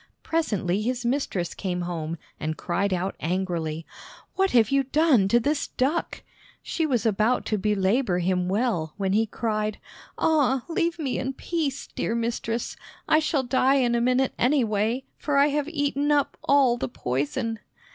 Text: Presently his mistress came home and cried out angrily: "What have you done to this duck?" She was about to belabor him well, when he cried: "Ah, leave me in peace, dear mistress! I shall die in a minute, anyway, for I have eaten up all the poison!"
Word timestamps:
Presently 0.23 0.81
his 0.81 1.05
mistress 1.05 1.53
came 1.53 1.81
home 1.81 2.17
and 2.39 2.57
cried 2.57 2.91
out 2.91 3.15
angrily: 3.19 3.85
"What 4.33 4.49
have 4.49 4.71
you 4.71 4.81
done 4.81 5.27
to 5.27 5.39
this 5.39 5.67
duck?" 5.67 6.23
She 6.63 6.87
was 6.87 7.05
about 7.05 7.45
to 7.45 7.59
belabor 7.59 8.17
him 8.17 8.49
well, 8.49 8.95
when 8.97 9.13
he 9.13 9.27
cried: 9.27 9.77
"Ah, 10.17 10.65
leave 10.67 10.97
me 10.97 11.19
in 11.19 11.33
peace, 11.33 11.85
dear 11.85 12.15
mistress! 12.15 12.75
I 13.07 13.19
shall 13.19 13.43
die 13.43 13.75
in 13.75 13.93
a 13.93 14.01
minute, 14.01 14.33
anyway, 14.39 15.03
for 15.19 15.37
I 15.37 15.49
have 15.49 15.69
eaten 15.69 16.11
up 16.11 16.35
all 16.45 16.77
the 16.77 16.89
poison!" 16.89 17.59